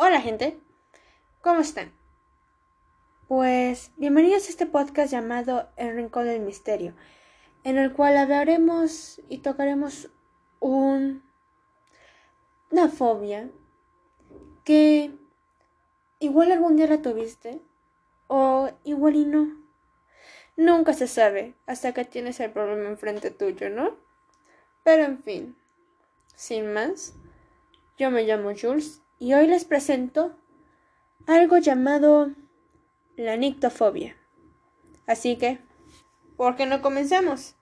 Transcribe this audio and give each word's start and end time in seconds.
Hola 0.00 0.20
gente, 0.20 0.56
¿cómo 1.40 1.58
están? 1.58 1.90
Pues 3.26 3.90
bienvenidos 3.96 4.46
a 4.46 4.50
este 4.50 4.64
podcast 4.64 5.10
llamado 5.10 5.70
El 5.76 5.96
Rincón 5.96 6.26
del 6.26 6.38
Misterio, 6.38 6.94
en 7.64 7.78
el 7.78 7.92
cual 7.92 8.16
hablaremos 8.16 9.20
y 9.28 9.38
tocaremos 9.38 10.08
un, 10.60 11.24
una 12.70 12.88
fobia 12.88 13.50
que 14.62 15.10
igual 16.20 16.52
algún 16.52 16.76
día 16.76 16.86
la 16.86 17.02
tuviste 17.02 17.60
o 18.28 18.70
igual 18.84 19.16
y 19.16 19.24
no. 19.24 19.48
Nunca 20.56 20.92
se 20.92 21.08
sabe 21.08 21.56
hasta 21.66 21.92
que 21.92 22.04
tienes 22.04 22.38
el 22.38 22.52
problema 22.52 22.88
enfrente 22.88 23.32
tuyo, 23.32 23.68
¿no? 23.68 23.96
Pero 24.84 25.02
en 25.02 25.20
fin, 25.24 25.56
sin 26.36 26.72
más, 26.72 27.14
yo 27.96 28.12
me 28.12 28.22
llamo 28.22 28.52
Jules 28.56 29.02
y 29.18 29.34
hoy 29.34 29.46
les 29.46 29.64
presento 29.64 30.36
algo 31.26 31.58
llamado 31.58 32.30
la 33.16 33.36
nictofobia. 33.36 34.16
Así 35.06 35.36
que, 35.36 35.58
¿por 36.36 36.56
qué 36.56 36.66
no 36.66 36.80
comencemos? 36.82 37.54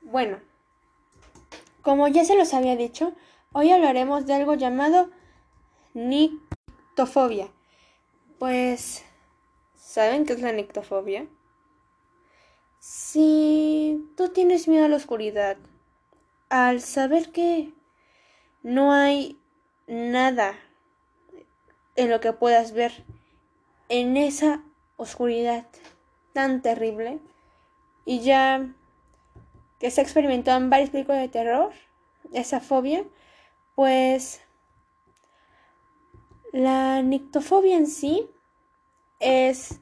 Bueno, 0.00 0.40
como 1.82 2.08
ya 2.08 2.24
se 2.24 2.36
los 2.36 2.54
había 2.54 2.74
dicho, 2.74 3.12
hoy 3.52 3.70
hablaremos 3.70 4.26
de 4.26 4.34
algo 4.34 4.54
llamado 4.54 5.10
nictofobia. 5.92 7.48
Pues, 8.38 9.04
¿saben 9.74 10.24
qué 10.24 10.32
es 10.32 10.40
la 10.40 10.52
nictofobia? 10.52 11.26
Si 12.88 14.08
tú 14.16 14.28
tienes 14.28 14.68
miedo 14.68 14.84
a 14.84 14.88
la 14.88 14.94
oscuridad, 14.94 15.56
al 16.50 16.80
saber 16.80 17.32
que 17.32 17.72
no 18.62 18.92
hay 18.92 19.40
nada 19.88 20.54
en 21.96 22.10
lo 22.10 22.20
que 22.20 22.32
puedas 22.32 22.70
ver 22.70 23.04
en 23.88 24.16
esa 24.16 24.62
oscuridad 24.96 25.66
tan 26.32 26.62
terrible 26.62 27.18
y 28.04 28.20
ya 28.20 28.72
que 29.80 29.90
se 29.90 30.00
ha 30.00 30.04
experimentado 30.04 30.58
en 30.58 30.70
varias 30.70 30.90
películas 30.90 31.22
de 31.22 31.28
terror, 31.28 31.72
esa 32.32 32.60
fobia, 32.60 33.04
pues 33.74 34.40
la 36.52 37.02
nictofobia 37.02 37.76
en 37.76 37.88
sí 37.88 38.30
es 39.18 39.80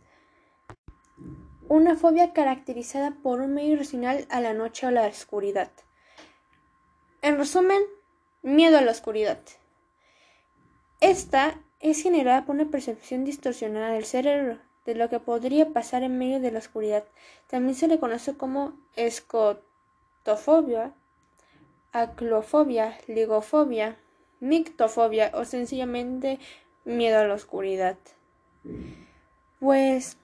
una 1.74 1.96
fobia 1.96 2.32
caracterizada 2.32 3.16
por 3.20 3.40
un 3.40 3.54
medio 3.54 3.72
irracional 3.72 4.28
a 4.30 4.40
la 4.40 4.54
noche 4.54 4.86
o 4.86 4.92
la 4.92 5.06
oscuridad. 5.06 5.72
En 7.20 7.36
resumen, 7.36 7.82
miedo 8.42 8.78
a 8.78 8.80
la 8.80 8.92
oscuridad. 8.92 9.40
Esta 11.00 11.58
es 11.80 12.00
generada 12.00 12.44
por 12.44 12.54
una 12.54 12.70
percepción 12.70 13.24
distorsionada 13.24 13.88
del 13.88 14.04
cerebro 14.04 14.58
de 14.86 14.94
lo 14.94 15.08
que 15.08 15.18
podría 15.18 15.70
pasar 15.70 16.04
en 16.04 16.16
medio 16.16 16.38
de 16.38 16.52
la 16.52 16.60
oscuridad. 16.60 17.04
También 17.48 17.74
se 17.74 17.88
le 17.88 17.98
conoce 17.98 18.36
como 18.36 18.74
escotofobia, 18.94 20.94
aclofobia, 21.92 22.96
ligofobia, 23.08 23.98
mictofobia 24.38 25.32
o 25.34 25.44
sencillamente 25.44 26.38
miedo 26.84 27.18
a 27.18 27.24
la 27.24 27.34
oscuridad. 27.34 27.96
Pues 29.58 30.18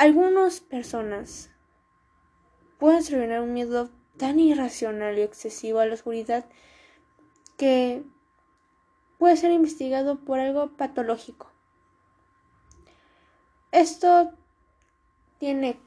algunas 0.00 0.60
personas 0.60 1.50
pueden 2.78 3.00
experimentar 3.00 3.42
un 3.42 3.52
miedo 3.52 3.90
tan 4.16 4.40
irracional 4.40 5.18
y 5.18 5.20
excesivo 5.20 5.78
a 5.78 5.84
la 5.84 5.92
oscuridad 5.92 6.46
que 7.58 8.02
puede 9.18 9.36
ser 9.36 9.50
investigado 9.50 10.24
por 10.24 10.40
algo 10.40 10.74
patológico. 10.78 11.52
Esto 13.72 14.32
tiene 15.38 15.78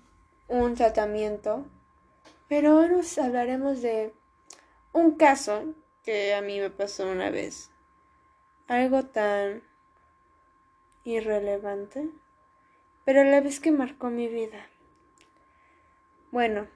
un 0.47 0.75
tratamiento, 0.75 1.65
pero 2.47 2.77
hoy 2.77 2.89
nos 2.89 3.17
hablaremos 3.17 3.81
de 3.81 4.13
un 4.91 5.15
caso 5.15 5.73
que 6.03 6.35
a 6.35 6.41
mí 6.43 6.59
me 6.59 6.69
pasó 6.69 7.09
una 7.09 7.31
vez. 7.31 7.71
Algo 8.67 9.05
tan 9.05 9.63
irrelevante 11.03 12.11
pero 13.05 13.21
a 13.21 13.25
la 13.25 13.41
vez 13.41 13.59
que 13.59 13.71
marcó 13.71 14.09
mi 14.09 14.27
vida. 14.27 14.67
Bueno, 16.31 16.67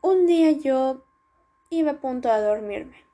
un 0.00 0.26
día 0.26 0.52
yo 0.52 1.02
iba 1.70 1.92
a 1.92 2.00
punto 2.00 2.30
a 2.30 2.40
dormirme. 2.40 3.04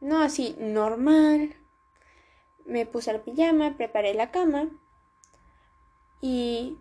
No 0.00 0.22
así 0.22 0.56
normal. 0.58 1.54
Me 2.64 2.86
puse 2.86 3.10
al 3.10 3.20
pijama, 3.20 3.76
preparé 3.76 4.14
la 4.14 4.30
cama 4.30 4.68
y 6.20 6.78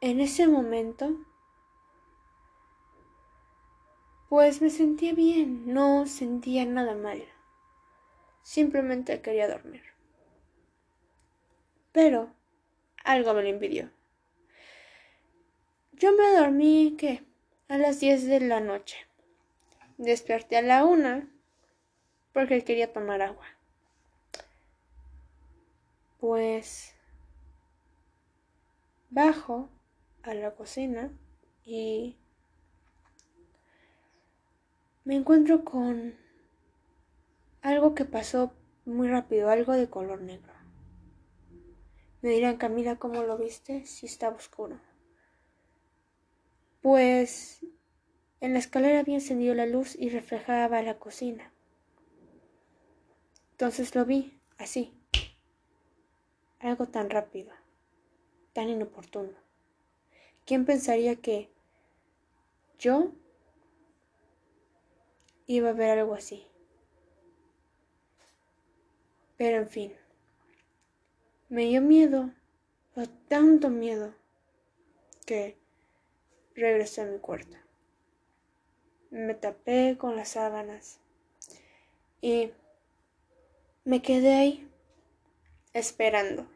en 0.00 0.20
ese 0.20 0.46
momento 0.46 1.10
pues 4.28 4.62
me 4.62 4.70
sentía 4.70 5.12
bien, 5.12 5.72
no 5.72 6.06
sentía 6.06 6.64
nada 6.64 6.94
mal. 6.94 7.22
Simplemente 8.42 9.20
quería 9.22 9.48
dormir 9.48 9.93
pero 11.94 12.28
algo 13.04 13.32
me 13.34 13.42
lo 13.42 13.48
impidió. 13.48 13.88
Yo 15.92 16.12
me 16.12 16.36
dormí, 16.36 16.96
¿qué? 16.98 17.24
A 17.68 17.78
las 17.78 18.00
10 18.00 18.26
de 18.26 18.40
la 18.40 18.58
noche. 18.58 18.96
Desperté 19.96 20.56
a 20.56 20.62
la 20.62 20.84
una 20.84 21.30
porque 22.32 22.64
quería 22.64 22.92
tomar 22.92 23.22
agua. 23.22 23.46
Pues 26.18 26.96
bajo 29.10 29.68
a 30.24 30.34
la 30.34 30.50
cocina 30.50 31.12
y 31.64 32.16
me 35.04 35.14
encuentro 35.14 35.64
con 35.64 36.16
algo 37.62 37.94
que 37.94 38.04
pasó 38.04 38.52
muy 38.84 39.06
rápido, 39.06 39.48
algo 39.48 39.74
de 39.74 39.88
color 39.88 40.20
negro. 40.22 40.53
Me 42.24 42.30
dirán, 42.30 42.56
Camila, 42.56 42.96
¿cómo 42.96 43.22
lo 43.22 43.36
viste? 43.36 43.84
Si 43.84 44.06
estaba 44.06 44.34
oscuro. 44.34 44.80
Pues 46.80 47.60
en 48.40 48.54
la 48.54 48.60
escalera 48.60 49.00
había 49.00 49.16
encendido 49.16 49.54
la 49.54 49.66
luz 49.66 49.94
y 49.94 50.08
reflejaba 50.08 50.80
la 50.80 50.98
cocina. 50.98 51.52
Entonces 53.50 53.94
lo 53.94 54.06
vi 54.06 54.40
así. 54.56 54.94
Algo 56.60 56.86
tan 56.86 57.10
rápido, 57.10 57.52
tan 58.54 58.70
inoportuno. 58.70 59.34
¿Quién 60.46 60.64
pensaría 60.64 61.16
que 61.16 61.50
yo 62.78 63.12
iba 65.46 65.68
a 65.68 65.74
ver 65.74 65.98
algo 65.98 66.14
así? 66.14 66.46
Pero 69.36 69.58
en 69.58 69.68
fin. 69.68 70.03
Me 71.54 71.66
dio 71.66 71.80
miedo, 71.80 72.32
tanto 73.28 73.70
miedo, 73.70 74.12
que 75.24 75.56
regresé 76.56 77.02
a 77.02 77.04
mi 77.04 77.20
cuarto. 77.20 77.56
Me 79.12 79.34
tapé 79.34 79.96
con 79.96 80.16
las 80.16 80.30
sábanas 80.30 80.98
y 82.20 82.50
me 83.84 84.02
quedé 84.02 84.34
ahí 84.34 84.68
esperando. 85.74 86.48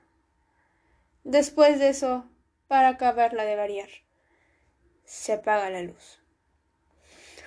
Después 1.23 1.79
de 1.79 1.91
eso, 1.91 2.29
para 2.67 2.89
acabarla 2.89 3.45
de 3.45 3.55
variar, 3.55 3.91
se 5.05 5.35
apaga 5.35 5.71
la 5.71 5.83
luz. 5.83 6.21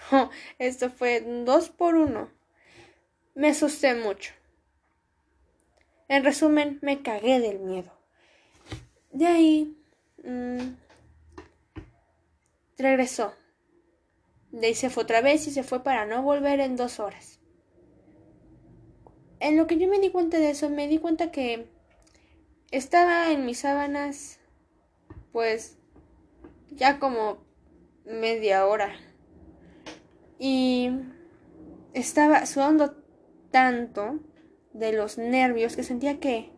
esto 0.57 0.89
fue 0.89 1.19
dos 1.43 1.69
por 1.69 1.95
uno. 1.95 2.31
Me 3.35 3.49
asusté 3.49 3.93
mucho. 3.93 4.31
En 6.11 6.25
resumen, 6.25 6.77
me 6.81 7.01
cagué 7.01 7.39
del 7.39 7.59
miedo. 7.59 7.89
De 9.13 9.27
ahí 9.27 9.77
mm, 10.25 10.73
regresó. 12.77 13.33
De 14.51 14.67
ahí 14.67 14.75
se 14.75 14.89
fue 14.89 15.03
otra 15.03 15.21
vez 15.21 15.47
y 15.47 15.51
se 15.51 15.63
fue 15.63 15.83
para 15.83 16.05
no 16.05 16.21
volver 16.21 16.59
en 16.59 16.75
dos 16.75 16.99
horas. 16.99 17.39
En 19.39 19.55
lo 19.55 19.67
que 19.67 19.77
yo 19.77 19.87
me 19.87 20.01
di 20.01 20.09
cuenta 20.09 20.37
de 20.37 20.49
eso, 20.49 20.69
me 20.69 20.89
di 20.89 20.97
cuenta 20.97 21.31
que 21.31 21.69
estaba 22.71 23.31
en 23.31 23.45
mis 23.45 23.59
sábanas, 23.59 24.41
pues 25.31 25.77
ya 26.71 26.99
como 26.99 27.37
media 28.03 28.65
hora. 28.67 28.93
Y 30.37 30.91
estaba 31.93 32.45
sudando 32.45 33.01
tanto 33.49 34.19
de 34.73 34.93
los 34.93 35.17
nervios 35.17 35.75
que 35.75 35.83
sentía 35.83 36.19
que 36.19 36.49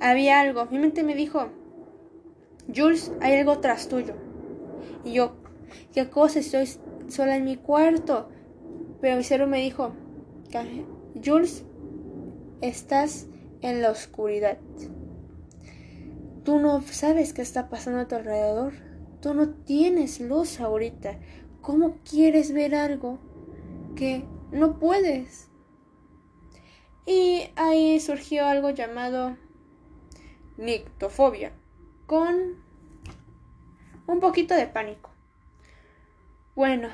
había 0.00 0.40
algo. 0.40 0.66
Mi 0.66 0.78
mente 0.78 1.02
me 1.02 1.14
dijo, 1.14 1.48
Jules, 2.74 3.12
hay 3.20 3.34
algo 3.34 3.58
tras 3.58 3.88
tuyo. 3.88 4.14
Y 5.04 5.12
yo, 5.14 5.32
¿qué 5.92 6.08
cosa? 6.08 6.38
Estoy 6.38 6.68
sola 7.08 7.36
en 7.36 7.44
mi 7.44 7.56
cuarto. 7.56 8.28
Pero 9.00 9.16
mi 9.16 9.24
cerebro 9.24 9.50
me 9.50 9.60
dijo, 9.60 9.92
Jules, 11.24 11.64
estás 12.60 13.26
en 13.62 13.82
la 13.82 13.90
oscuridad. 13.90 14.58
Tú 16.44 16.58
no 16.58 16.80
sabes 16.82 17.32
qué 17.32 17.42
está 17.42 17.68
pasando 17.68 18.00
a 18.00 18.08
tu 18.08 18.14
alrededor. 18.14 18.72
Tú 19.20 19.34
no 19.34 19.50
tienes 19.50 20.20
luz 20.20 20.60
ahorita. 20.60 21.18
¿Cómo 21.60 21.96
quieres 22.08 22.52
ver 22.52 22.74
algo 22.74 23.18
que 23.94 24.24
no 24.50 24.78
puedes? 24.78 25.49
Y 27.06 27.50
ahí 27.56 27.98
surgió 28.00 28.46
algo 28.46 28.70
llamado 28.70 29.36
nictofobia, 30.56 31.52
con 32.06 32.62
un 34.06 34.20
poquito 34.20 34.54
de 34.54 34.66
pánico. 34.66 35.10
Bueno, 36.54 36.88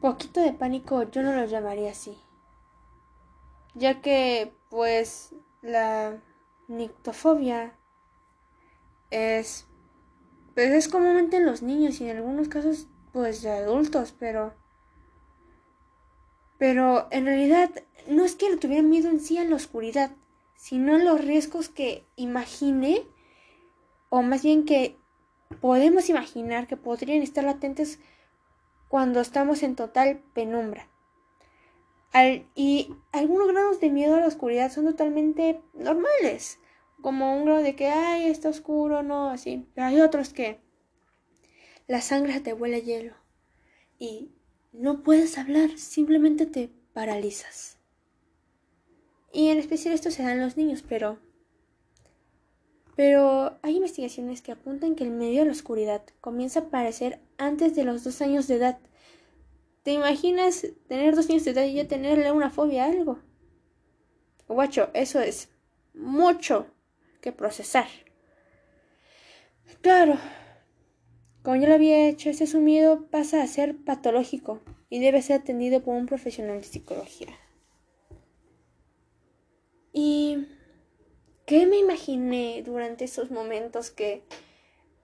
poquito 0.00 0.40
de 0.40 0.52
pánico 0.52 1.02
yo 1.10 1.22
no 1.22 1.32
lo 1.32 1.44
llamaría 1.44 1.90
así, 1.90 2.16
ya 3.74 4.00
que 4.00 4.52
pues 4.68 5.34
la 5.62 6.18
nictofobia 6.68 7.74
es 9.10 9.66
pues 10.54 10.70
es 10.70 10.88
comúnmente 10.88 11.36
en 11.36 11.46
los 11.46 11.62
niños 11.62 12.00
y 12.00 12.08
en 12.08 12.16
algunos 12.16 12.48
casos 12.48 12.86
pues 13.12 13.42
de 13.42 13.50
adultos, 13.50 14.14
pero 14.18 14.54
pero 16.58 17.08
en 17.10 17.24
realidad 17.24 17.70
no 18.08 18.24
es 18.24 18.34
que 18.34 18.50
le 18.50 18.56
tuvieran 18.56 18.90
miedo 18.90 19.08
en 19.08 19.20
sí 19.20 19.38
a 19.38 19.44
la 19.44 19.56
oscuridad, 19.56 20.10
sino 20.56 20.98
los 20.98 21.24
riesgos 21.24 21.68
que 21.68 22.04
imagine, 22.16 23.02
o 24.10 24.22
más 24.22 24.42
bien 24.42 24.64
que 24.64 24.96
podemos 25.60 26.08
imaginar 26.08 26.66
que 26.66 26.76
podrían 26.76 27.22
estar 27.22 27.44
latentes 27.44 28.00
cuando 28.88 29.20
estamos 29.20 29.62
en 29.62 29.76
total 29.76 30.22
penumbra. 30.34 30.88
y 32.54 32.94
algunos 33.12 33.48
grados 33.48 33.80
de 33.80 33.90
miedo 33.90 34.16
a 34.16 34.20
la 34.20 34.26
oscuridad 34.26 34.72
son 34.72 34.86
totalmente 34.86 35.60
normales, 35.74 36.58
como 37.00 37.36
un 37.36 37.44
grado 37.44 37.62
de 37.62 37.76
que, 37.76 37.86
ay, 37.86 38.26
está 38.28 38.48
oscuro, 38.48 39.02
no, 39.02 39.30
así. 39.30 39.68
Pero 39.74 39.86
hay 39.86 40.00
otros 40.00 40.30
que 40.30 40.58
la 41.86 42.00
sangre 42.00 42.40
te 42.40 42.52
huele 42.54 42.82
hielo 42.82 43.14
y 43.98 44.32
no 44.78 45.02
puedes 45.02 45.36
hablar, 45.38 45.76
simplemente 45.76 46.46
te 46.46 46.70
paralizas. 46.92 47.78
Y 49.32 49.48
en 49.48 49.58
especial 49.58 49.94
esto 49.94 50.10
se 50.10 50.22
da 50.22 50.32
en 50.32 50.40
los 50.40 50.56
niños, 50.56 50.84
pero 50.88 51.18
pero 52.98 53.56
hay 53.62 53.76
investigaciones 53.76 54.42
que 54.42 54.50
apuntan 54.50 54.96
que 54.96 55.04
el 55.04 55.10
medio 55.10 55.40
de 55.40 55.46
la 55.46 55.52
oscuridad 55.52 56.02
comienza 56.20 56.58
a 56.58 56.62
aparecer 56.64 57.20
antes 57.36 57.76
de 57.76 57.84
los 57.84 58.02
dos 58.02 58.20
años 58.22 58.48
de 58.48 58.56
edad. 58.56 58.78
¿Te 59.84 59.92
imaginas 59.92 60.66
tener 60.88 61.14
dos 61.14 61.30
años 61.30 61.44
de 61.44 61.52
edad 61.52 61.62
y 61.62 61.74
ya 61.74 61.86
tenerle 61.86 62.32
una 62.32 62.50
fobia 62.50 62.84
a 62.84 62.88
algo? 62.88 63.20
Guacho, 64.48 64.90
eso 64.94 65.20
es 65.20 65.48
mucho 65.94 66.66
que 67.20 67.30
procesar. 67.30 67.86
Claro, 69.80 70.18
como 71.42 71.56
ya 71.56 71.68
lo 71.68 71.74
había 71.74 72.08
hecho, 72.08 72.30
ese 72.30 72.46
sumido 72.46 73.06
pasa 73.10 73.42
a 73.42 73.46
ser 73.46 73.76
patológico 73.84 74.60
y 74.90 75.00
debe 75.00 75.22
ser 75.22 75.40
atendido 75.40 75.82
por 75.82 75.94
un 75.94 76.06
profesional 76.06 76.58
de 76.60 76.66
psicología. 76.66 77.34
¿Y 79.92 80.46
qué 81.46 81.66
me 81.66 81.78
imaginé 81.78 82.62
durante 82.64 83.04
esos 83.04 83.30
momentos 83.30 83.90
que 83.90 84.22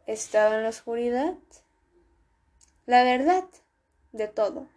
estaba 0.06 0.56
en 0.56 0.62
la 0.64 0.68
oscuridad? 0.68 1.34
La 2.86 3.02
verdad, 3.02 3.44
de 4.12 4.28
todo. 4.28 4.68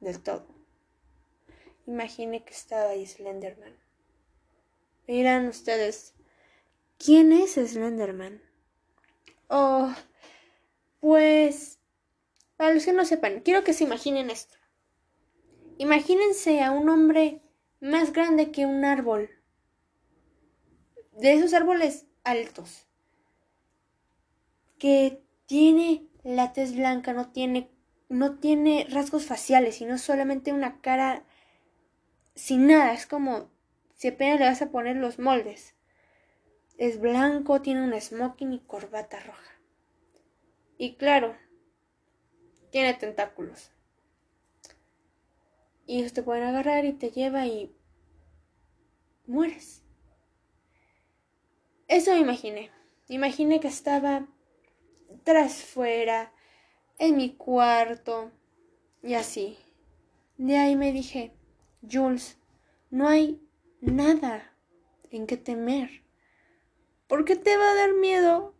Del 0.00 0.22
todo. 0.22 0.46
Imaginé 1.86 2.44
que 2.44 2.52
estaba 2.52 2.90
ahí 2.90 3.06
Slenderman. 3.06 3.76
Miran 5.06 5.46
ustedes, 5.46 6.14
¿quién 6.98 7.32
es 7.32 7.52
Slenderman? 7.54 8.42
Oh, 9.48 9.94
pues, 11.00 11.78
para 12.56 12.74
los 12.74 12.84
que 12.84 12.92
no 12.92 13.04
sepan, 13.04 13.40
quiero 13.40 13.64
que 13.64 13.72
se 13.72 13.84
imaginen 13.84 14.30
esto. 14.30 14.56
Imagínense 15.78 16.62
a 16.62 16.70
un 16.70 16.88
hombre 16.88 17.42
más 17.80 18.12
grande 18.12 18.50
que 18.50 18.66
un 18.66 18.84
árbol. 18.84 19.30
De 21.12 21.34
esos 21.34 21.54
árboles 21.54 22.06
altos. 22.24 22.86
Que 24.78 25.22
tiene 25.46 26.06
la 26.22 26.52
tez 26.52 26.74
blanca, 26.74 27.12
no 27.12 27.30
tiene, 27.30 27.70
no 28.08 28.38
tiene 28.38 28.86
rasgos 28.90 29.26
faciales, 29.26 29.76
sino 29.76 29.98
solamente 29.98 30.52
una 30.52 30.80
cara 30.80 31.24
sin 32.34 32.66
nada. 32.66 32.92
Es 32.92 33.06
como 33.06 33.50
si 33.94 34.08
apenas 34.08 34.40
le 34.40 34.46
vas 34.46 34.62
a 34.62 34.70
poner 34.70 34.96
los 34.96 35.18
moldes. 35.18 35.74
Es 36.78 37.00
blanco, 37.00 37.62
tiene 37.62 37.82
un 37.82 37.98
smoking 37.98 38.52
y 38.52 38.60
corbata 38.60 39.20
roja. 39.20 39.55
Y 40.78 40.96
claro, 40.96 41.36
tiene 42.70 42.94
tentáculos. 42.94 43.70
Y 45.86 46.00
ellos 46.00 46.12
te 46.12 46.22
pueden 46.22 46.44
agarrar 46.44 46.84
y 46.84 46.92
te 46.92 47.10
lleva 47.10 47.46
y 47.46 47.74
mueres. 49.26 49.82
Eso 51.88 52.12
me 52.12 52.18
imaginé. 52.18 52.70
Imaginé 53.08 53.60
que 53.60 53.68
estaba 53.68 54.26
tras 55.22 55.62
fuera, 55.62 56.32
en 56.98 57.16
mi 57.16 57.34
cuarto, 57.34 58.32
y 59.02 59.14
así. 59.14 59.56
De 60.36 60.58
ahí 60.58 60.76
me 60.76 60.92
dije, 60.92 61.32
Jules, 61.88 62.38
no 62.90 63.08
hay 63.08 63.40
nada 63.80 64.52
en 65.10 65.26
que 65.26 65.36
temer. 65.36 66.02
¿Por 67.06 67.24
qué 67.24 67.36
te 67.36 67.56
va 67.56 67.70
a 67.70 67.74
dar 67.74 67.94
miedo 67.94 68.54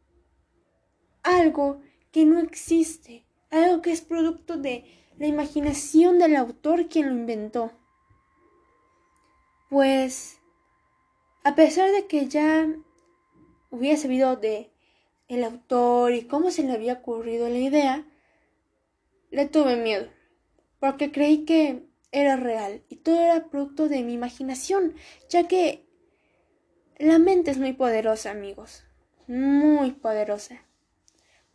algo 1.22 1.82
que 2.16 2.24
no 2.24 2.40
existe, 2.40 3.26
algo 3.50 3.82
que 3.82 3.92
es 3.92 4.00
producto 4.00 4.56
de 4.56 4.86
la 5.18 5.26
imaginación 5.26 6.18
del 6.18 6.34
autor 6.36 6.88
quien 6.88 7.10
lo 7.10 7.12
inventó? 7.14 7.72
Pues, 9.68 10.40
a 11.44 11.54
pesar 11.54 11.90
de 11.90 12.06
que 12.06 12.26
ya 12.26 12.74
hubiera 13.70 13.98
sabido 13.98 14.34
de 14.36 14.70
el 15.28 15.44
autor 15.44 16.14
y 16.14 16.22
cómo 16.22 16.50
se 16.50 16.62
le 16.62 16.72
había 16.72 16.94
ocurrido 16.94 17.50
la 17.50 17.58
idea, 17.58 18.06
le 19.30 19.44
tuve 19.44 19.76
miedo, 19.76 20.08
porque 20.80 21.12
creí 21.12 21.44
que 21.44 21.86
era 22.12 22.36
real 22.36 22.82
y 22.88 22.96
todo 22.96 23.20
era 23.20 23.50
producto 23.50 23.90
de 23.90 24.02
mi 24.02 24.14
imaginación, 24.14 24.94
ya 25.28 25.46
que 25.48 25.84
la 26.96 27.18
mente 27.18 27.50
es 27.50 27.58
muy 27.58 27.74
poderosa, 27.74 28.30
amigos, 28.30 28.84
muy 29.26 29.90
poderosa. 29.90 30.65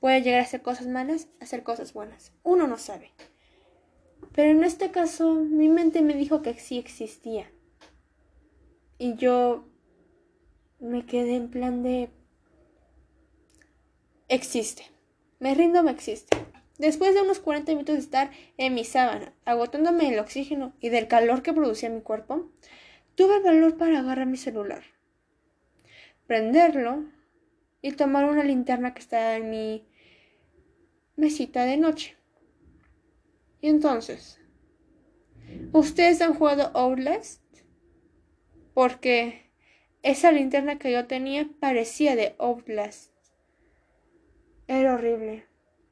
Puede 0.02 0.24
llegar 0.24 0.40
a 0.40 0.44
hacer 0.44 0.64
cosas 0.64 0.88
malas, 0.88 1.28
a 1.40 1.44
hacer 1.44 1.62
cosas 1.62 1.94
buenas. 1.94 2.34
Uno 2.42 2.66
no 2.68 2.80
sabe. 2.80 3.12
Pero 4.34 4.50
en 4.50 4.64
este 4.64 4.90
caso, 4.90 5.36
mi 5.36 5.70
mente 5.70 6.02
me 6.02 6.16
dijo 6.16 6.42
que 6.42 6.56
sí 6.56 6.80
existía. 6.80 7.52
Y 8.98 9.16
yo 9.16 9.64
me 10.80 11.06
quedé 11.06 11.36
en 11.36 11.52
plan 11.52 11.84
de... 11.84 12.10
Existe. 14.28 14.86
Me 15.40 15.54
rindo, 15.54 15.84
me 15.84 15.92
existe. 15.92 16.36
Después 16.80 17.14
de 17.14 17.22
unos 17.22 17.40
40 17.40 17.72
minutos 17.74 17.94
de 17.94 18.02
estar 18.02 18.32
en 18.58 18.74
mi 18.74 18.84
sábana, 18.84 19.34
agotándome 19.46 20.10
el 20.10 20.18
oxígeno 20.18 20.74
y 20.80 20.90
del 20.90 21.08
calor 21.08 21.44
que 21.44 21.54
producía 21.54 21.92
mi 21.92 22.02
cuerpo, 22.02 22.50
tuve 23.14 23.38
el 23.38 23.44
valor 23.44 23.78
para 23.78 24.00
agarrar 24.00 24.26
mi 24.26 24.38
celular, 24.38 24.82
prenderlo 26.26 27.06
y 27.84 27.92
tomar 27.92 28.26
una 28.26 28.44
linterna 28.44 28.96
que 28.96 29.02
estaba 29.02 29.36
en 29.36 29.52
mi 29.52 29.91
mesita 31.22 31.64
de 31.66 31.78
noche. 31.78 32.18
Y 33.62 33.70
entonces, 33.70 34.42
¿ustedes 35.72 36.20
han 36.22 36.34
jugado 36.34 36.72
Outlast? 36.74 37.42
Porque 38.74 39.52
esa 40.02 40.32
linterna 40.32 40.80
que 40.80 40.92
yo 40.92 41.06
tenía 41.06 41.48
parecía 41.60 42.16
de 42.16 42.36
Outlast. 42.40 43.12
Era 44.68 44.96
horrible 44.96 45.46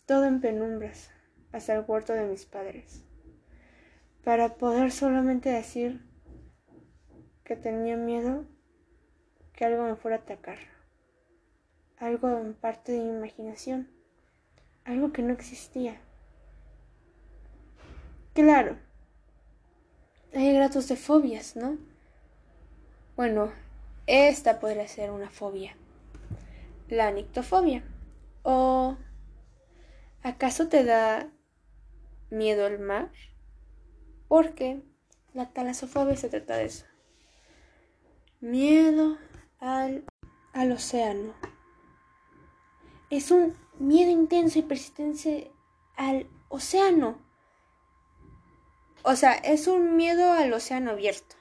todo 0.07 0.25
en 0.25 0.41
penumbras, 0.41 1.11
hasta 1.51 1.75
el 1.75 1.85
cuarto 1.85 2.13
de 2.13 2.25
mis 2.25 2.45
padres, 2.45 3.03
para 4.23 4.55
poder 4.55 4.91
solamente 4.91 5.49
decir 5.49 6.01
que 7.43 7.55
tenía 7.55 7.95
miedo 7.95 8.47
que 9.53 9.65
algo 9.65 9.83
me 9.83 9.95
fuera 9.95 10.17
a 10.17 10.21
atacar, 10.21 10.57
algo 11.97 12.27
en 12.39 12.55
parte 12.55 12.93
de 12.93 13.01
mi 13.01 13.09
imaginación, 13.09 13.98
algo 14.89 15.13
que 15.13 15.21
no 15.21 15.33
existía. 15.33 16.01
Claro, 18.33 18.77
hay 20.33 20.53
gratos 20.53 20.87
de 20.87 20.95
fobias, 20.95 21.55
¿no? 21.55 21.77
Bueno, 23.15 23.51
esta 24.07 24.59
podría 24.59 24.87
ser 24.87 25.11
una 25.11 25.29
fobia, 25.29 25.75
la 26.89 27.11
nictofobia 27.11 27.83
o 28.43 28.97
¿Acaso 30.21 30.67
te 30.67 30.83
da 30.83 31.31
miedo 32.29 32.67
el 32.67 32.79
mar? 32.79 33.09
Porque 34.27 34.81
la 35.33 35.49
talasofobia 35.49 36.17
se 36.17 36.27
trata 36.27 36.57
de 36.57 36.65
eso. 36.65 36.85
Miedo 38.41 39.17
al, 39.59 40.03
al 40.51 40.71
océano. 40.73 41.33
Es 43.09 43.31
un 43.31 43.55
miedo 43.79 44.11
intenso 44.11 44.59
y 44.59 44.61
persistente 44.61 45.51
al 45.95 46.27
océano. 46.49 47.17
O 49.03 49.15
sea, 49.15 49.33
es 49.33 49.67
un 49.67 49.95
miedo 49.95 50.33
al 50.33 50.53
océano 50.53 50.91
abierto. 50.91 51.35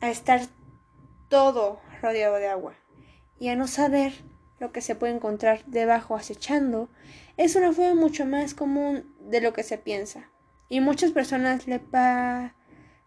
A 0.00 0.10
estar 0.10 0.42
todo 1.28 1.80
rodeado 2.00 2.36
de 2.36 2.48
agua. 2.48 2.74
Y 3.38 3.48
a 3.48 3.56
no 3.56 3.66
saber 3.66 4.12
lo 4.58 4.72
que 4.72 4.82
se 4.82 4.94
puede 4.94 5.14
encontrar 5.14 5.64
debajo 5.66 6.14
acechando. 6.14 6.88
Es 7.36 7.56
una 7.56 7.72
forma 7.72 7.94
mucho 7.94 8.26
más 8.26 8.54
común 8.54 9.14
de 9.20 9.40
lo 9.40 9.52
que 9.52 9.62
se 9.62 9.78
piensa. 9.78 10.30
Y 10.68 10.80
muchas 10.80 11.10
personas 11.10 11.66
le 11.66 11.80
pa 11.80 12.54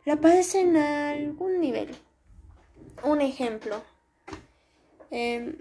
la 0.05 0.17
padecen 0.17 0.75
a 0.75 1.11
algún 1.11 1.61
nivel. 1.61 1.95
Un 3.03 3.21
ejemplo. 3.21 3.81
Em, 5.11 5.59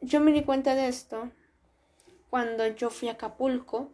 yo 0.00 0.20
me 0.20 0.32
di 0.32 0.42
cuenta 0.44 0.74
de 0.74 0.88
esto 0.88 1.30
cuando 2.30 2.66
yo 2.66 2.90
fui 2.90 3.08
a 3.08 3.12
Acapulco 3.12 3.92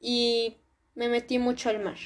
y 0.00 0.58
me 0.94 1.08
metí 1.08 1.38
mucho 1.38 1.70
al 1.70 1.82
mar. 1.82 1.96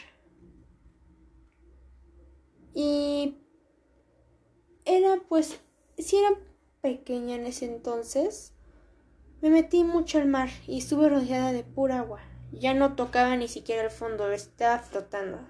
Y 2.74 3.36
era 4.84 5.20
pues, 5.28 5.60
si 5.98 6.16
era 6.16 6.30
pequeña 6.80 7.34
en 7.34 7.46
ese 7.46 7.66
entonces, 7.66 8.54
me 9.42 9.50
metí 9.50 9.84
mucho 9.84 10.18
al 10.18 10.28
mar 10.28 10.48
y 10.66 10.78
estuve 10.78 11.08
rodeada 11.08 11.52
de 11.52 11.64
pura 11.64 11.98
agua. 11.98 12.20
Ya 12.52 12.72
no 12.72 12.96
tocaba 12.96 13.36
ni 13.36 13.48
siquiera 13.48 13.82
el 13.82 13.90
fondo, 13.90 14.30
estaba 14.32 14.78
flotando. 14.78 15.40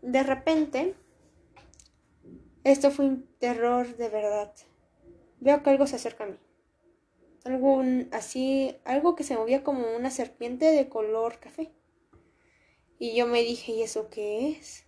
De 0.00 0.22
repente, 0.22 0.94
esto 2.64 2.90
fue 2.90 3.06
un 3.06 3.26
terror 3.38 3.96
de 3.96 4.08
verdad. 4.08 4.52
Veo 5.40 5.62
que 5.62 5.70
algo 5.70 5.86
se 5.86 5.96
acerca 5.96 6.24
a 6.24 6.28
mí. 6.28 6.36
Algo 7.44 7.82
así, 8.12 8.76
algo 8.84 9.16
que 9.16 9.24
se 9.24 9.36
movía 9.36 9.64
como 9.64 9.96
una 9.96 10.10
serpiente 10.10 10.66
de 10.66 10.88
color 10.88 11.38
café. 11.40 11.72
Y 12.98 13.16
yo 13.16 13.26
me 13.26 13.42
dije, 13.42 13.72
¿y 13.72 13.82
eso 13.82 14.08
qué 14.10 14.50
es? 14.50 14.84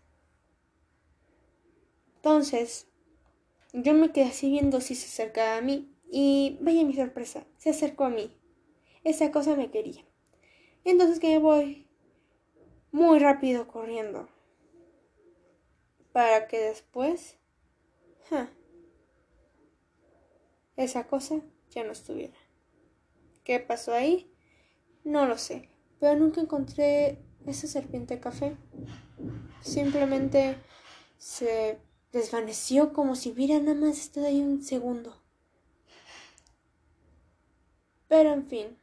Entonces, 2.17 2.87
yo 3.73 3.93
me 3.93 4.13
quedé 4.13 4.27
así 4.27 4.51
viendo 4.51 4.81
si 4.81 4.95
se 4.95 5.07
acercaba 5.07 5.57
a 5.57 5.61
mí. 5.61 5.91
Y 6.11 6.59
vaya 6.61 6.85
mi 6.85 6.95
sorpresa, 6.95 7.45
se 7.59 7.71
acercó 7.71 8.05
a 8.05 8.11
mí. 8.11 8.37
Esa 9.03 9.33
cosa 9.33 9.57
me 9.57 9.71
quería. 9.71 10.05
Entonces 10.85 11.19
que 11.19 11.39
voy 11.39 11.89
muy 12.93 13.19
rápido 13.19 13.67
corriendo. 13.67 14.29
Para 16.13 16.47
que 16.47 16.61
después 16.61 17.37
esa 20.77 21.09
cosa 21.09 21.41
ya 21.71 21.83
no 21.83 21.93
estuviera. 21.93 22.44
¿Qué 23.45 23.61
pasó 23.61 23.93
ahí? 23.93 24.31
No 25.05 25.27
lo 25.27 25.39
sé, 25.39 25.69
pero 26.01 26.19
nunca 26.19 26.41
encontré 26.41 27.23
esa 27.47 27.67
serpiente 27.67 28.19
café. 28.19 28.57
Simplemente 29.61 30.57
se 31.19 31.79
desvaneció 32.13 32.93
como 32.93 33.17
si 33.17 33.31
hubiera 33.31 33.59
nada 33.59 33.75
más 33.75 33.99
estado 33.99 34.27
ahí 34.27 34.41
un 34.41 34.63
segundo. 34.63 35.23
Pero 38.09 38.33
en 38.33 38.47
fin, 38.47 38.79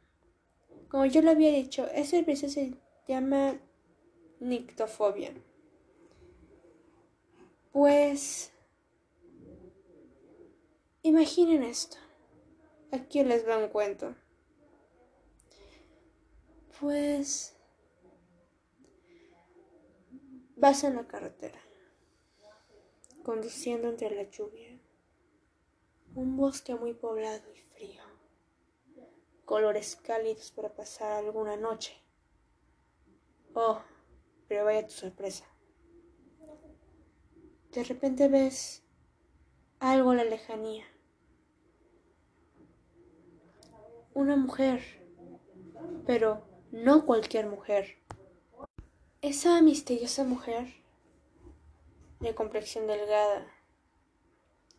como 0.88 1.06
yo 1.06 1.22
lo 1.22 1.30
había 1.30 1.50
dicho, 1.50 1.86
ese 1.94 2.20
episodio 2.20 2.52
se 2.52 2.78
llama 3.08 3.56
nictofobia. 4.40 5.32
Pues 7.72 8.52
Imaginen 11.04 11.64
esto. 11.64 11.96
Aquí 12.92 13.24
les 13.24 13.44
va 13.44 13.58
un 13.58 13.68
cuento. 13.70 14.14
Pues 16.82 17.56
vas 20.56 20.82
en 20.82 20.96
la 20.96 21.06
carretera, 21.06 21.60
conduciendo 23.22 23.88
entre 23.88 24.10
la 24.10 24.28
lluvia, 24.28 24.80
un 26.16 26.36
bosque 26.36 26.74
muy 26.74 26.92
poblado 26.92 27.54
y 27.54 27.60
frío, 27.60 28.02
colores 29.44 29.94
cálidos 29.94 30.50
para 30.50 30.74
pasar 30.74 31.24
alguna 31.24 31.56
noche. 31.56 31.94
Oh, 33.54 33.80
pero 34.48 34.64
vaya 34.64 34.84
tu 34.84 34.94
sorpresa. 34.94 35.44
De 37.70 37.84
repente 37.84 38.26
ves 38.26 38.82
algo 39.78 40.10
en 40.10 40.16
la 40.16 40.24
lejanía. 40.24 40.84
una 44.14 44.36
mujer, 44.36 44.82
pero 46.06 46.51
no 46.72 47.06
cualquier 47.06 47.46
mujer. 47.46 47.98
Esa 49.20 49.60
misteriosa 49.62 50.24
mujer 50.24 50.74
de 52.18 52.34
complexión 52.34 52.86
delgada, 52.86 53.46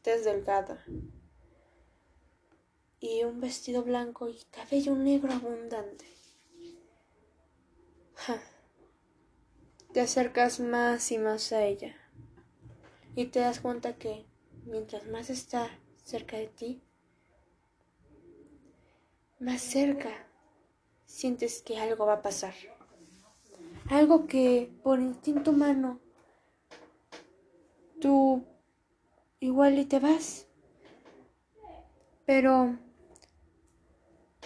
tez 0.01 0.25
delgada, 0.25 0.83
y 2.99 3.23
un 3.23 3.39
vestido 3.39 3.83
blanco 3.83 4.27
y 4.27 4.43
cabello 4.51 4.95
negro 4.95 5.31
abundante. 5.31 6.05
Te 9.93 10.01
acercas 10.01 10.59
más 10.59 11.11
y 11.11 11.19
más 11.19 11.51
a 11.51 11.63
ella 11.63 11.95
y 13.15 13.25
te 13.25 13.39
das 13.39 13.59
cuenta 13.59 13.97
que 13.97 14.25
mientras 14.65 15.05
más 15.07 15.29
está 15.29 15.69
cerca 16.03 16.37
de 16.37 16.47
ti, 16.47 16.81
más 19.39 19.61
cerca, 19.61 20.27
sientes 21.13 21.61
que 21.61 21.77
algo 21.77 22.07
va 22.07 22.13
a 22.13 22.21
pasar. 22.23 22.55
Algo 23.89 24.25
que 24.25 24.71
por 24.81 24.99
instinto 24.99 25.51
humano 25.51 25.99
tú 28.01 28.43
igual 29.39 29.77
y 29.77 29.85
te 29.85 29.99
vas. 29.99 30.47
Pero 32.25 32.79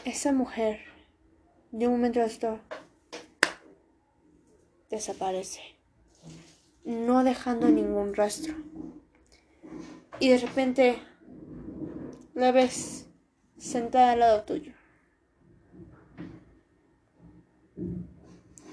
esa 0.04 0.34
mujer 0.34 0.82
de 1.72 1.88
un 1.88 1.94
momento 1.94 2.22
a 2.22 2.26
otro 2.26 2.60
desaparece, 4.90 5.62
no 6.84 7.24
dejando 7.24 7.70
ningún 7.70 8.14
rastro. 8.14 8.56
Y 10.20 10.30
de 10.30 10.38
repente 10.40 11.00
la 12.34 12.52
ves 12.52 13.08
sentada 13.58 14.12
al 14.12 14.20
lado 14.20 14.44
tuyo. 14.44 14.76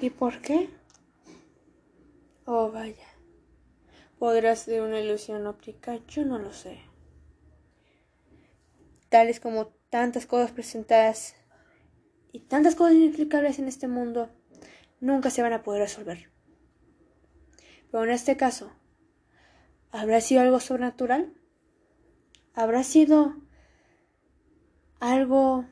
¿Y 0.00 0.10
por 0.10 0.40
qué? 0.40 0.68
Oh, 2.46 2.70
vaya. 2.70 3.06
¿Podrá 4.18 4.54
ser 4.56 4.82
una 4.82 5.00
ilusión 5.00 5.46
óptica? 5.46 5.98
Yo 6.08 6.24
no 6.24 6.38
lo 6.38 6.52
sé. 6.52 6.80
Tales 9.08 9.40
como 9.40 9.68
tantas 9.88 10.26
cosas 10.26 10.50
presentadas 10.50 11.36
y 12.32 12.40
tantas 12.40 12.74
cosas 12.74 12.94
inexplicables 12.94 13.58
en 13.58 13.68
este 13.68 13.86
mundo 13.86 14.30
nunca 15.00 15.30
se 15.30 15.42
van 15.42 15.52
a 15.52 15.62
poder 15.62 15.82
resolver. 15.82 16.30
Pero 17.90 18.04
en 18.04 18.10
este 18.10 18.36
caso, 18.36 18.72
¿habrá 19.92 20.20
sido 20.20 20.40
algo 20.40 20.58
sobrenatural? 20.58 21.32
¿Habrá 22.54 22.82
sido 22.82 23.36
algo 24.98 25.64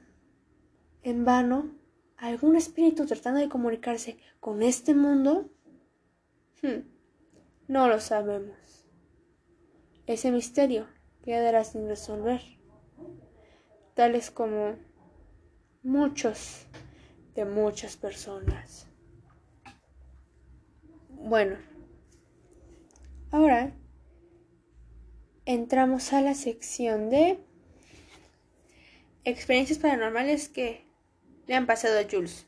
en 1.02 1.24
vano? 1.24 1.81
Algún 2.22 2.54
espíritu 2.54 3.04
tratando 3.04 3.40
de 3.40 3.48
comunicarse 3.48 4.16
con 4.38 4.62
este 4.62 4.94
mundo? 4.94 5.50
Hmm, 6.62 6.88
no 7.66 7.88
lo 7.88 7.98
sabemos. 7.98 8.86
Ese 10.06 10.30
misterio 10.30 10.86
quedará 11.24 11.64
sin 11.64 11.88
resolver, 11.88 12.40
tales 13.94 14.30
como 14.30 14.76
muchos 15.82 16.66
de 17.34 17.44
muchas 17.44 17.96
personas. 17.96 18.86
Bueno, 21.08 21.56
ahora 23.32 23.74
entramos 25.44 26.12
a 26.12 26.20
la 26.20 26.34
sección 26.34 27.10
de 27.10 27.40
experiencias 29.24 29.80
paranormales 29.80 30.48
que 30.48 30.91
le 31.46 31.54
han 31.54 31.66
pasado 31.66 31.98
a 31.98 32.04
Jules. 32.10 32.46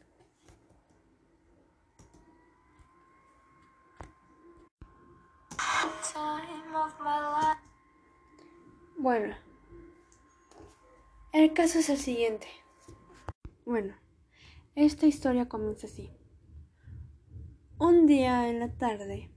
Bueno, 8.97 9.37
el 11.33 11.53
caso 11.53 11.79
es 11.79 11.89
el 11.89 11.99
siguiente. 11.99 12.47
Bueno, 13.65 13.95
Esta 14.75 15.07
historia 15.07 15.49
comienza 15.49 15.87
así. 15.87 16.11
Un 17.79 18.07
día 18.07 18.49
en 18.49 18.59
la 18.61 18.77
tarde, 18.77 19.31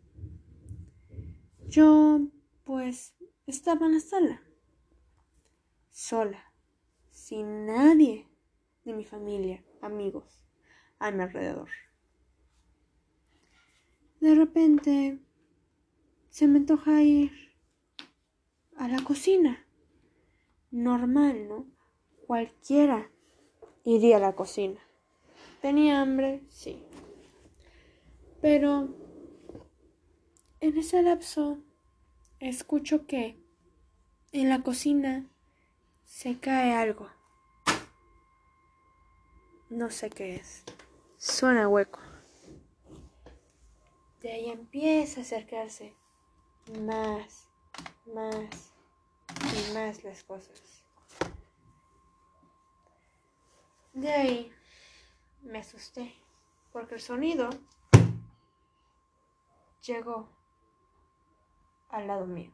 yo 1.67 2.21
pues 2.63 3.13
estaba 3.45 3.85
en 3.85 3.93
la 3.95 3.99
sala, 3.99 4.41
sola, 5.91 6.53
sin 7.11 7.65
nadie 7.67 8.26
de 8.87 8.93
mi 8.93 9.03
familia, 9.03 9.61
amigos, 9.81 10.45
a 10.97 11.11
mi 11.11 11.21
alrededor. 11.21 11.67
De 14.21 14.33
repente 14.33 15.19
se 16.29 16.47
me 16.47 16.59
antoja 16.59 17.03
ir 17.03 17.31
a 18.77 18.87
la 18.87 19.03
cocina. 19.03 19.65
Normal, 20.71 21.49
¿no? 21.49 21.67
Cualquiera 22.27 23.11
iría 23.83 24.17
a 24.17 24.21
la 24.21 24.35
cocina. 24.35 24.79
¿Tenía 25.61 26.01
hambre? 26.01 26.43
Sí. 26.47 26.81
Pero 28.41 28.95
en 30.61 30.77
ese 30.77 31.01
lapso 31.01 31.57
escucho 32.39 33.05
que 33.05 33.37
en 34.31 34.47
la 34.47 34.63
cocina 34.63 35.29
se 36.05 36.39
cae 36.39 36.71
algo. 36.71 37.16
No 39.69 39.89
sé 39.89 40.09
qué 40.09 40.35
es. 40.35 40.63
Suena 41.17 41.67
hueco. 41.67 41.99
De 44.21 44.31
ahí 44.31 44.49
empieza 44.49 45.19
a 45.19 45.23
acercarse 45.23 45.93
más, 46.85 47.49
más 48.13 48.73
y 49.29 49.73
más 49.73 50.03
las 50.05 50.23
cosas. 50.23 50.83
De 53.93 54.11
ahí 54.11 54.53
me 55.41 55.59
asusté 55.59 56.15
porque 56.71 56.95
el 56.95 57.01
sonido 57.01 57.49
llegó 59.81 60.29
al 61.89 62.07
lado 62.07 62.25
mío. 62.25 62.53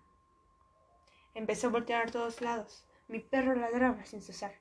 Empecé 1.36 1.68
a 1.68 1.70
voltear 1.70 2.08
a 2.08 2.12
todos 2.12 2.42
lados. 2.42 2.88
Mi 3.08 3.20
perro 3.20 3.56
ladraba 3.56 4.04
sin 4.06 4.22
cesar. 4.22 4.54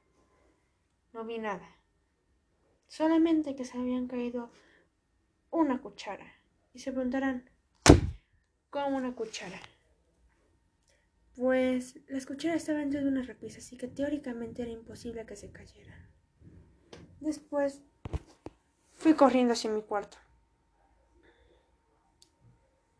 No 1.12 1.25
vi 1.25 1.38
nada. 1.38 1.81
Solamente 2.92 3.56
que 3.56 3.64
se 3.64 3.78
habían 3.78 4.06
caído 4.06 4.50
una 5.50 5.80
cuchara. 5.80 6.30
Y 6.75 6.80
se 6.80 6.92
preguntarán, 6.92 7.49
¿cómo 8.68 8.99
una 8.99 9.14
cuchara? 9.14 9.58
Pues 11.34 11.99
las 12.08 12.26
cucharas 12.26 12.58
estaban 12.58 12.82
dentro 12.82 13.00
de 13.00 13.08
una 13.08 13.22
repisa, 13.22 13.61
así 13.61 13.78
que 13.78 13.88
teóricamente 13.88 14.61
era 14.61 14.72
imposible 14.72 15.25
que 15.25 15.37
se 15.37 15.50
cayeran. 15.50 16.06
Después 17.20 17.80
fui 18.96 19.14
corriendo 19.14 19.54
hacia 19.54 19.70
mi 19.70 19.80
cuarto. 19.80 20.18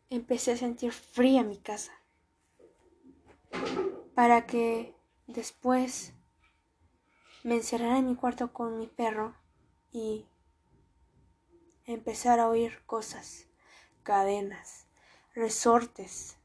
Empecé 0.09 0.53
a 0.53 0.57
sentir 0.57 0.93
fría 0.93 1.45
mi 1.45 1.59
casa. 1.59 1.93
Para 4.15 4.47
que 4.47 4.95
después 5.27 6.15
me 7.45 7.57
encerrara 7.57 7.99
en 7.99 8.07
mi 8.07 8.17
cuarto 8.17 8.55
con 8.55 8.79
mi 8.79 8.87
perro 8.87 9.42
y 9.93 10.27
empezar 11.85 12.41
a 12.41 12.49
oír 12.49 12.83
cosas 12.87 13.47
cadenas, 14.03 14.87
resortes, 15.35 16.37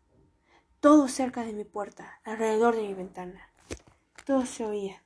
todo 0.80 1.08
cerca 1.08 1.44
de 1.44 1.54
mi 1.54 1.64
puerta, 1.64 2.20
alrededor 2.24 2.76
de 2.76 2.84
mi 2.84 2.94
ventana. 2.94 3.50
Todo 4.26 4.46
se 4.46 4.66
oía. 4.66 5.04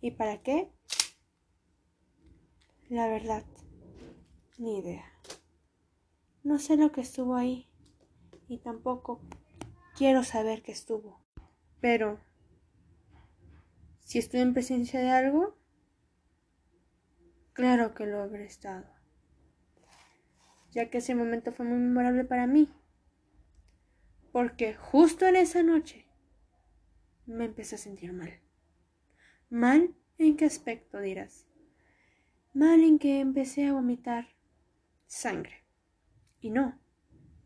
¿Y 0.00 0.12
para 0.12 0.42
qué? 0.42 0.72
La 2.88 3.06
verdad, 3.06 3.44
ni 4.58 4.78
idea. 4.78 5.04
No 6.42 6.58
sé 6.58 6.76
lo 6.76 6.90
que 6.90 7.02
estuvo 7.02 7.36
ahí 7.36 7.68
y 8.48 8.58
tampoco 8.58 9.20
quiero 9.96 10.24
saber 10.24 10.62
qué 10.62 10.72
estuvo. 10.72 11.20
Pero, 11.80 12.18
si 14.00 14.18
estoy 14.18 14.40
en 14.40 14.54
presencia 14.54 15.00
de 15.00 15.10
algo, 15.10 15.56
claro 17.52 17.94
que 17.94 18.06
lo 18.06 18.22
habré 18.22 18.44
estado 18.44 18.86
ya 20.72 20.88
que 20.88 20.98
ese 20.98 21.14
momento 21.14 21.52
fue 21.52 21.66
muy 21.66 21.78
memorable 21.78 22.24
para 22.24 22.46
mí. 22.46 22.68
Porque 24.32 24.74
justo 24.74 25.26
en 25.26 25.36
esa 25.36 25.62
noche 25.62 26.06
me 27.26 27.44
empecé 27.44 27.76
a 27.76 27.78
sentir 27.78 28.12
mal. 28.12 28.40
¿Mal 29.50 29.94
en 30.18 30.36
qué 30.36 30.46
aspecto 30.46 30.98
dirás? 30.98 31.46
Mal 32.54 32.82
en 32.82 32.98
que 32.98 33.20
empecé 33.20 33.66
a 33.66 33.74
vomitar 33.74 34.28
sangre. 35.06 35.62
Y 36.40 36.50
no, 36.50 36.80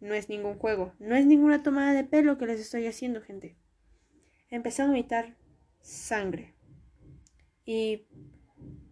no 0.00 0.14
es 0.14 0.28
ningún 0.28 0.58
juego, 0.58 0.94
no 1.00 1.16
es 1.16 1.26
ninguna 1.26 1.62
tomada 1.62 1.92
de 1.92 2.04
pelo 2.04 2.38
que 2.38 2.46
les 2.46 2.60
estoy 2.60 2.86
haciendo, 2.86 3.20
gente. 3.20 3.56
Empecé 4.48 4.82
a 4.82 4.86
vomitar 4.86 5.36
sangre. 5.80 6.54
¿Y 7.64 8.06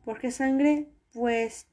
por 0.05 0.19
qué 0.19 0.33
sangre? 0.33 0.94
Pues 1.15 1.69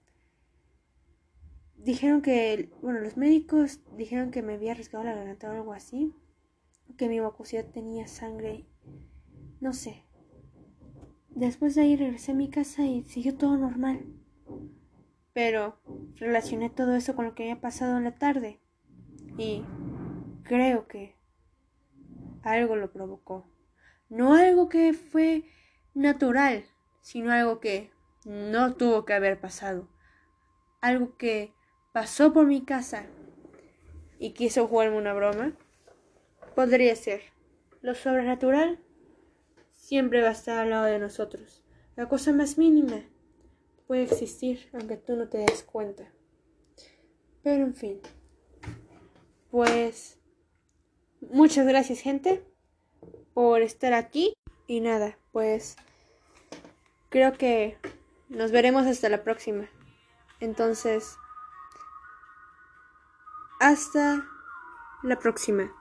dijeron 1.75 2.21
que, 2.21 2.69
bueno, 2.82 2.99
los 2.99 3.17
médicos 3.17 3.80
dijeron 3.97 4.30
que 4.30 4.43
me 4.43 4.54
había 4.54 4.73
arriesgado 4.73 5.04
la 5.04 5.15
garganta 5.15 5.49
o 5.49 5.54
algo 5.54 5.73
así, 5.73 6.13
que 6.95 7.10
mi 7.10 7.19
mucosidad 7.19 7.65
tenía 7.65 8.08
sangre, 8.08 8.65
no 9.60 9.73
sé. 9.73 10.06
Después 11.30 11.73
de 11.75 11.82
ahí 11.82 11.95
regresé 11.95 12.34
a 12.34 12.36
mi 12.36 12.49
casa 12.49 12.86
y 12.86 13.04
siguió 13.04 13.36
todo 13.36 13.58
normal. 13.58 14.06
Pero 15.34 15.80
relacioné 16.17 16.69
todo 16.69 16.95
eso 16.95 17.15
con 17.15 17.25
lo 17.25 17.34
que 17.34 17.43
había 17.43 17.62
pasado 17.62 17.97
en 17.97 18.04
la 18.04 18.15
tarde 18.15 18.60
y 19.38 19.63
creo 20.43 20.88
que 20.88 21.15
algo 22.43 22.75
lo 22.75 22.91
provocó. 22.91 23.47
No 24.10 24.36
algo 24.36 24.67
que 24.67 24.93
fue 24.93 25.45
natural, 25.93 26.65
sino 27.01 27.32
algo 27.32 27.60
que 27.60 27.91
no 28.25 28.75
tuvo 28.75 29.05
que 29.05 29.13
haber 29.13 29.39
pasado. 29.39 29.88
Algo 30.81 31.17
que 31.17 31.53
pasó 31.91 32.34
por 32.34 32.45
mi 32.45 32.63
casa 32.63 33.05
y 34.19 34.31
quiso 34.34 34.67
jugarme 34.67 34.97
una 34.97 35.13
broma, 35.13 35.53
podría 36.55 36.95
ser. 36.95 37.21
Lo 37.81 37.95
sobrenatural 37.95 38.79
siempre 39.71 40.21
va 40.21 40.29
a 40.29 40.34
estar 40.34 40.60
al 40.60 40.69
lado 40.69 40.86
de 40.86 40.99
nosotros. 40.99 41.63
La 41.95 42.07
cosa 42.07 42.31
más 42.31 42.57
mínima 42.57 43.03
puede 43.88 44.03
existir 44.03 44.69
aunque 44.73 44.97
tú 44.97 45.15
no 45.15 45.27
te 45.27 45.39
des 45.39 45.63
cuenta. 45.63 46.12
Pero 47.43 47.63
en 47.63 47.75
fin. 47.75 47.99
Pues 49.49 50.19
muchas 51.19 51.67
gracias 51.67 51.99
gente 51.99 52.43
por 53.34 53.62
estar 53.62 53.93
aquí. 53.93 54.34
Y 54.67 54.79
nada, 54.79 55.17
pues 55.34 55.75
creo 57.10 57.34
que 57.34 57.77
nos 58.32 58.52
veremos 58.52 58.88
hasta 58.88 59.10
la 59.10 59.24
próxima. 59.24 59.67
Entonces... 60.39 61.17
Hasta 63.60 64.26
la 65.04 65.20
próxima. 65.20 65.72